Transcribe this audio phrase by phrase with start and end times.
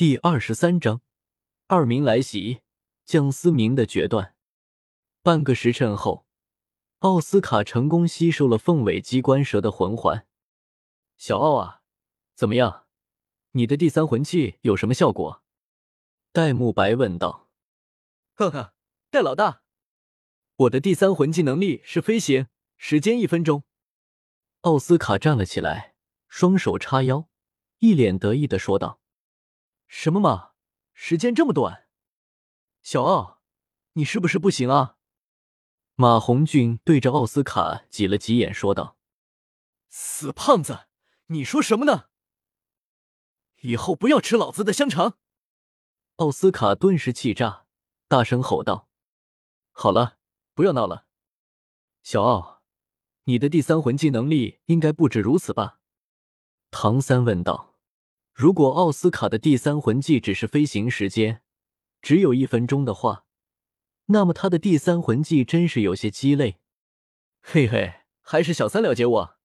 [0.00, 1.02] 第二十三章，
[1.66, 2.62] 二明来袭，
[3.04, 4.34] 江思明的决断。
[5.20, 6.24] 半个时辰后，
[7.00, 10.26] 奥斯卡成功吸收了凤尾机关蛇的魂环。
[11.18, 11.82] 小奥啊，
[12.34, 12.86] 怎么样？
[13.50, 15.42] 你的第三魂技有什么效果？
[16.32, 17.50] 戴沐白问道。
[18.36, 18.72] 呵呵，
[19.10, 19.60] 戴老大，
[20.56, 22.46] 我的第三魂技能力是飞行，
[22.78, 23.64] 时间一分钟。
[24.62, 25.94] 奥斯卡站了起来，
[26.26, 27.28] 双手叉腰，
[27.80, 28.98] 一脸得意的说道。
[29.90, 30.52] 什么嘛！
[30.92, 31.88] 时间这么短，
[32.80, 33.42] 小奥，
[33.94, 34.96] 你是不是不行啊？
[35.96, 38.96] 马红俊对着奥斯卡挤了挤眼，说道
[39.90, 40.86] ：“死胖子，
[41.26, 42.08] 你说什么呢？
[43.62, 45.18] 以后不要吃老子的香肠！”
[46.16, 47.66] 奥斯卡顿时气炸，
[48.06, 48.88] 大声吼道
[49.72, 50.18] ：“好了，
[50.54, 51.06] 不要闹了，
[52.04, 52.62] 小奥，
[53.24, 55.80] 你的第三魂技能力应该不止如此吧？”
[56.70, 57.69] 唐三问道。
[58.40, 61.42] 如果奥斯卡的第三魂技只是飞行时间
[62.00, 63.26] 只有一分钟的话，
[64.06, 66.58] 那么他的第三魂技真是有些鸡肋。
[67.42, 69.36] 嘿嘿，还是小三了解我。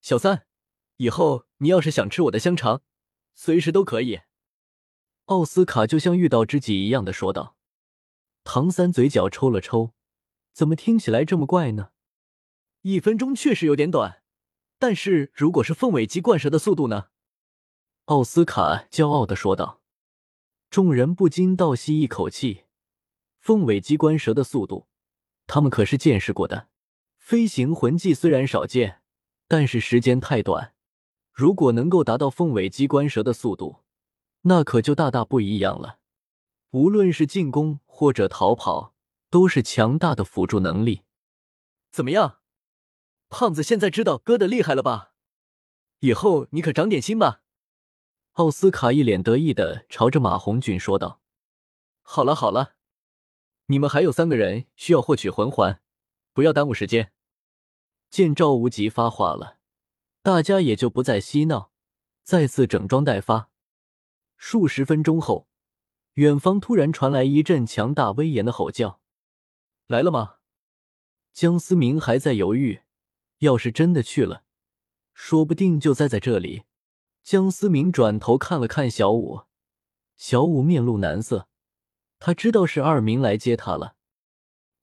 [0.00, 0.46] 小三，
[0.98, 2.82] 以后你要是想吃我的香肠，
[3.34, 4.20] 随时都可以。
[5.24, 7.56] 奥斯卡就像遇到知己一样的说道。
[8.44, 9.92] 唐三嘴角抽了抽，
[10.52, 11.88] 怎么听起来这么怪呢？
[12.82, 14.22] 一分钟确实有点短，
[14.78, 17.08] 但是如果是凤尾鸡灌蛇的速度呢？
[18.06, 19.80] 奥斯卡骄傲的说道，
[20.68, 22.64] 众人不禁倒吸一口气。
[23.40, 24.88] 凤尾机关蛇的速度，
[25.46, 26.68] 他们可是见识过的。
[27.16, 29.00] 飞行魂技虽然少见，
[29.48, 30.74] 但是时间太短。
[31.32, 33.76] 如果能够达到凤尾机关蛇的速度，
[34.42, 35.98] 那可就大大不一样了。
[36.72, 38.94] 无论是进攻或者逃跑，
[39.30, 41.00] 都是强大的辅助能力。
[41.90, 42.40] 怎么样，
[43.30, 45.12] 胖子现在知道哥的厉害了吧？
[46.00, 47.40] 以后你可长点心吧。
[48.34, 51.20] 奥斯卡一脸得意的朝着马红俊说道
[52.02, 52.74] ：“好了好了，
[53.66, 55.80] 你们还有三个人需要获取魂环，
[56.32, 57.12] 不要耽误时间。”
[58.10, 59.58] 见赵无极发话了，
[60.20, 61.70] 大家也就不再嬉闹，
[62.24, 63.50] 再次整装待发。
[64.36, 65.46] 数十分钟后，
[66.14, 69.00] 远方突然传来一阵强大威严的吼叫
[69.86, 70.38] ：“来了吗？”
[71.32, 72.80] 江思明还在犹豫，
[73.38, 74.42] 要是真的去了，
[75.12, 76.64] 说不定就栽在这里。
[77.24, 79.44] 江思明转头看了看小五，
[80.14, 81.48] 小五面露难色，
[82.18, 83.96] 他知道是二明来接他了。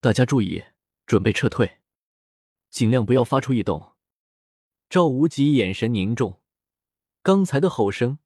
[0.00, 0.62] 大家注意，
[1.04, 1.80] 准备撤退，
[2.70, 3.94] 尽量不要发出异动。
[4.88, 6.40] 赵无极眼神凝重，
[7.24, 8.20] 刚才的吼声，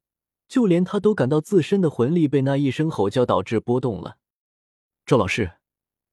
[0.47, 4.19] 就连他都感到自身的魂力被那一声吼叫导致波动了。
[5.07, 5.53] 赵老师，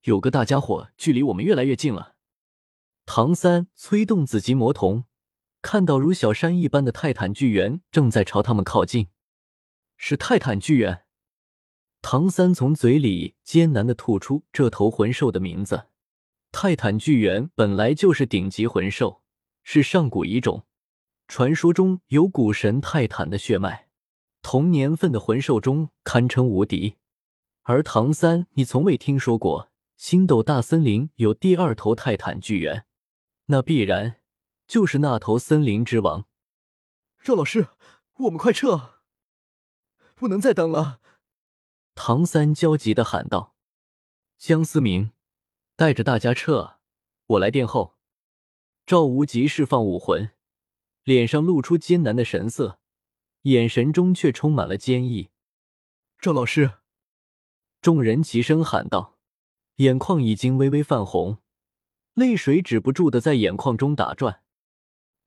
[0.05, 2.17] 有个大家伙距离我们越来越近了。
[3.05, 5.05] 唐三催动紫极魔瞳。
[5.63, 9.09] 看到如小山一般的泰坦巨猿正在朝他们靠近，
[9.97, 11.05] 是泰坦巨猿。
[12.03, 15.89] 唐三从嘴里艰难的吐出这头魂兽的名字。
[16.51, 19.23] 泰坦巨猿本来就是顶级魂兽，
[19.63, 20.65] 是上古遗种，
[21.29, 23.89] 传说中有古神泰坦的血脉，
[24.41, 26.97] 同年份的魂兽中堪称无敌。
[27.65, 32.87] 而唐三，你从未听说过星斗大森林有第二头泰坦巨猿，
[33.47, 34.20] 那必然。
[34.71, 36.29] 就是那头森林之王，
[37.25, 37.71] 赵老师，
[38.19, 39.01] 我们快撤，
[40.15, 41.01] 不能再等了！
[41.97, 43.57] 唐三焦急的喊道。
[44.39, 45.11] 江思明，
[45.75, 46.79] 带着大家撤，
[47.27, 47.97] 我来殿后。
[48.87, 50.31] 赵无极释放武魂，
[51.03, 52.79] 脸上露出艰难的神色，
[53.43, 55.31] 眼神中却充满了坚毅。
[56.21, 56.75] 赵老师，
[57.81, 59.19] 众人齐声喊道，
[59.79, 61.39] 眼眶已经微微泛红，
[62.15, 64.40] 泪水止不住的在眼眶中打转。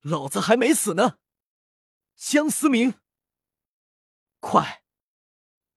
[0.03, 1.17] 老子还没死呢，
[2.15, 2.95] 江思明，
[4.41, 4.83] 快！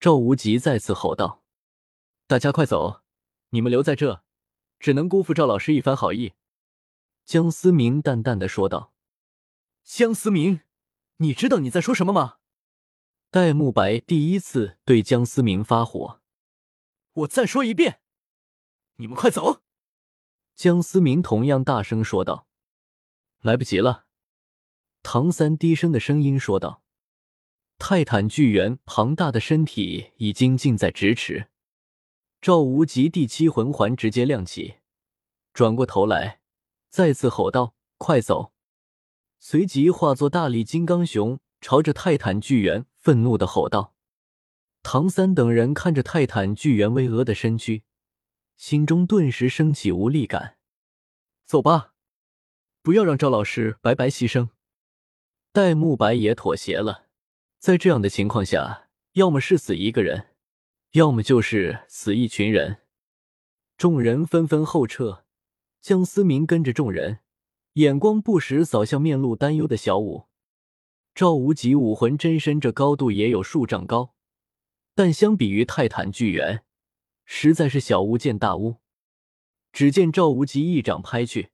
[0.01, 1.45] 赵无极再次吼道
[2.27, 3.05] ：“大家快走！
[3.51, 4.25] 你们留在这，
[4.81, 6.35] 只能辜负赵老师一番好意。”
[7.25, 8.93] 江思明淡淡的说道
[9.85, 10.63] ：“江思明，
[11.19, 12.39] 你知道你在说什么吗？”
[13.31, 16.21] 戴沐白第一次对江思明发火
[17.15, 18.01] ：“我再说一遍，
[18.97, 19.63] 你们快走！”
[20.57, 22.49] 江思明同样大声说道
[23.43, 24.06] ：“来不及了。”
[25.09, 26.83] 唐三低声的声音说道
[27.79, 31.47] ：“泰坦巨猿庞大的身体已经近在咫尺。”
[32.43, 34.79] 赵无极第七魂环直接亮起，
[35.53, 36.41] 转过头来，
[36.91, 38.53] 再次吼道：“快走！”
[39.39, 43.95] 随即化作大力金刚熊，朝着泰坦巨猿愤怒的吼道。
[44.83, 47.85] 唐三等人看着泰坦巨猿巍峨的身躯，
[48.57, 50.57] 心中顿时升起无力感。
[51.45, 51.95] 走吧，
[52.83, 54.49] 不要让赵老师白白牺牲。
[55.57, 57.07] 戴沐白也妥协了，
[57.59, 60.27] 在这样的情况下，要么是死一个人，
[60.93, 62.83] 要么就是死一群人。
[63.79, 65.25] 众人纷纷后撤，
[65.81, 67.21] 江思明跟着众人，
[67.73, 70.27] 眼光不时扫向面露担忧的小舞。
[71.15, 74.13] 赵无极武魂真身，这高度也有数丈高，
[74.95, 76.65] 但相比于泰坦巨猿，
[77.25, 78.77] 实在是小巫见大巫。
[79.73, 81.49] 只见赵无极一掌拍去，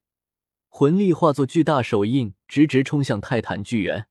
[0.75, 4.07] 魂力化作巨大手印，直直冲向泰坦巨猿。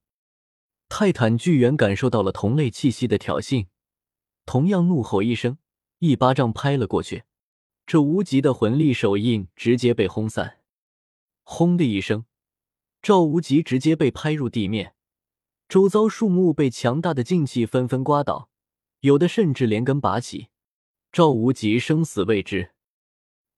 [0.88, 3.66] 泰坦巨猿感受到了同类气息的挑衅，
[4.46, 5.58] 同样怒吼一声，
[5.98, 7.24] 一巴掌拍了过去。
[7.84, 10.60] 这无极的魂力手印直接被轰散，
[11.42, 12.26] 轰的一声，
[13.02, 14.94] 赵无极直接被拍入地面。
[15.68, 18.48] 周遭树木被强大的劲气纷纷刮倒，
[19.00, 20.46] 有的甚至连根拔起。
[21.10, 22.70] 赵无极生死未知。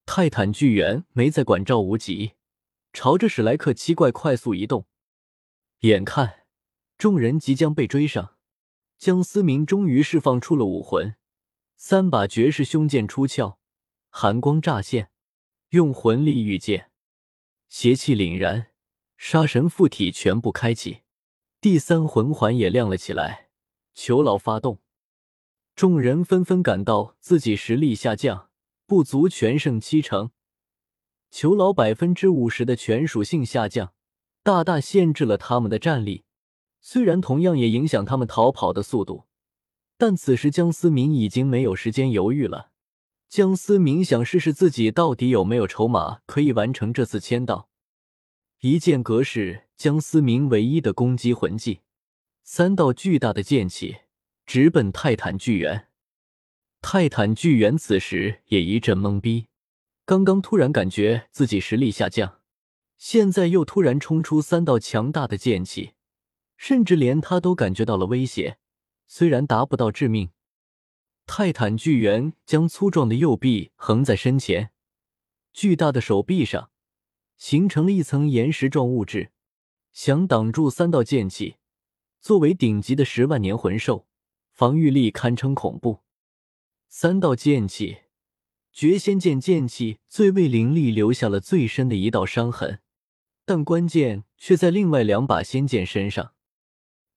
[0.07, 2.33] 泰坦巨猿没再管赵无极，
[2.95, 4.87] 朝着史莱克七怪快速移动。
[5.81, 6.45] 眼看
[6.97, 8.37] 众人即将被追上，
[8.97, 11.17] 江思明终于释放出了武魂，
[11.77, 13.59] 三把绝世凶剑出鞘，
[14.09, 15.11] 寒光乍现，
[15.71, 16.93] 用魂力御剑，
[17.69, 18.69] 邪气凛然，
[19.19, 21.01] 杀神附体全部开启。
[21.61, 23.49] 第三魂环也亮了起来，
[23.93, 24.79] 囚牢发动，
[25.75, 28.51] 众人纷纷感到自己实力下降，
[28.87, 30.31] 不足全胜七成。
[31.35, 33.93] 囚牢百分之五十的全属性下降，
[34.45, 36.23] 大大限制了他们的战力。
[36.81, 39.25] 虽然同样也影响他们逃跑的速度，
[39.99, 42.71] 但此时江思明已经没有时间犹豫了。
[43.29, 47.69] 江思明想试试自己到底有没有筹码可以完成这次签到。
[48.61, 51.81] 一剑格式，江思明唯一的攻击魂技，
[52.45, 53.97] 三道巨大的剑气
[54.47, 55.89] 直奔泰坦巨猿。
[56.81, 59.49] 泰坦巨猿此时也一阵懵逼，
[60.07, 62.41] 刚刚突然感觉自己实力下降，
[62.99, 65.95] 现在又突然冲出三道强大的剑气，
[66.57, 68.59] 甚至连他都感觉到了威胁，
[69.07, 70.31] 虽然达不到致命。
[71.27, 74.73] 泰坦巨猿将粗壮的右臂横在身前，
[75.55, 76.71] 巨大的手臂上。
[77.37, 79.33] 形成了一层岩石状物质，
[79.93, 81.57] 想挡住三道剑气。
[82.21, 84.07] 作为顶级的十万年魂兽，
[84.53, 86.03] 防御力堪称恐怖。
[86.89, 88.03] 三道剑气，
[88.75, 92.81] 绝仙剑剑气最为凌厉，留下了最深的一道伤痕。
[93.45, 96.33] 但关键却在另外两把仙剑身上。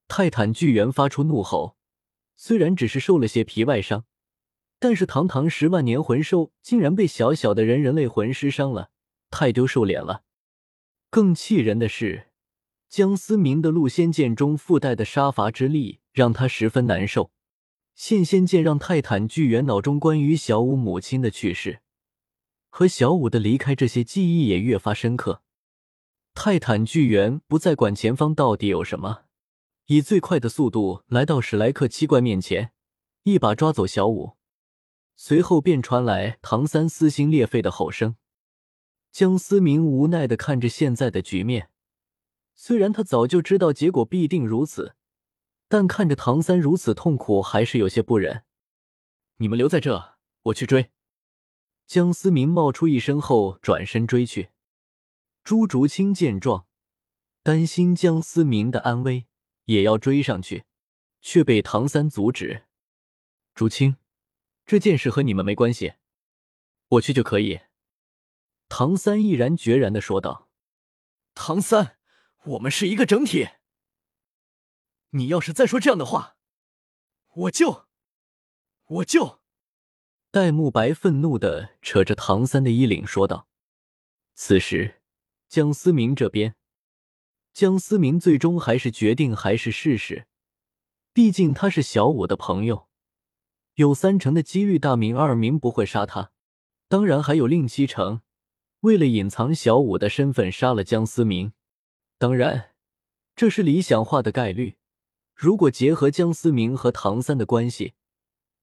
[0.08, 1.76] 泰坦巨猿发出怒吼，
[2.36, 4.06] 虽然只是受了些皮外伤，
[4.78, 8.92] 但是堂堂十万年魂兽竟然被小小的人人类魂师伤了。
[9.32, 10.22] 太丢瘦脸了！
[11.10, 12.28] 更气人的是，
[12.88, 17.32] 江思明的戮仙剑中附带的杀伐之力让他十分难受。
[17.98, 21.82] 现仙剑让泰坦巨猿脑中关于小舞母亲的去世
[22.70, 25.42] 和小舞的离开这些记忆也越发深刻。
[26.36, 29.24] 泰坦巨猿不再管前方到底有什么，
[29.88, 32.72] 以最快的速度来到史莱克七怪面前，
[33.24, 34.38] 一把抓走小舞，
[35.16, 38.16] 随后便传来唐三撕心裂肺的吼声。
[39.12, 41.72] 江思明无奈的看着现在的局面，
[42.54, 44.94] 虽然他早就知道结果必定如此，
[45.68, 48.44] 但看着唐三如此痛苦，还是有些不忍。
[49.38, 50.92] 你们留在这，我去追。
[51.86, 54.50] 江思明冒出一声后，转身追去。
[55.44, 56.68] 朱竹清见状，
[57.44, 59.28] 担心江思明的安危，
[59.66, 60.66] 也要追上去，
[61.22, 62.66] 却被唐三阻止。
[63.54, 63.98] 竹清，
[64.66, 65.94] 这件事和你们没关系，
[66.90, 67.62] 我去就可以。
[68.70, 70.50] 唐三毅然决然的说道
[71.34, 71.98] ：“唐三，
[72.44, 73.48] 我们是一个整体。
[75.12, 76.38] 你要是再说这样的话，
[77.34, 77.88] 我就……
[78.86, 79.40] 我就……”
[80.32, 83.48] 戴沐白愤怒的扯着唐三的衣领说道。
[84.36, 85.02] 此时，
[85.48, 86.56] 江思明这边，
[87.54, 90.28] 江思明最终还是决定还是试试，
[91.12, 92.88] 毕竟他是小五的朋友，
[93.76, 96.32] 有三成的几率大明二明不会杀他，
[96.88, 98.22] 当然还有另七成。
[98.82, 101.54] 为了隐藏小五的身份，杀了江思明。
[102.20, 102.76] 当然，
[103.36, 104.77] 这是理想化的概率。
[105.38, 107.94] 如果结合江思明和唐三的关系，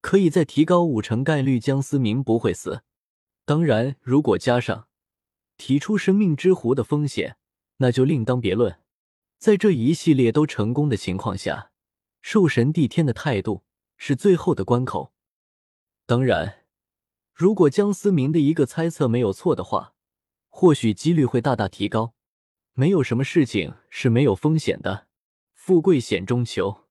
[0.00, 2.82] 可以再提高五成概率江思明不会死。
[3.44, 4.88] 当然，如果加上
[5.56, 7.36] 提出生命之湖的风险，
[7.76, 8.80] 那就另当别论。
[9.38, 11.70] 在这一系列都成功的情况下，
[12.20, 13.62] 兽神帝天的态度
[13.96, 15.12] 是最后的关口。
[16.06, 16.64] 当然，
[17.32, 19.92] 如果江思明的一个猜测没有错的话。
[20.56, 22.14] 或许几率会大大提高。
[22.74, 25.08] 没有什么事情是没有风险的，
[25.66, 26.83] 富贵险中求。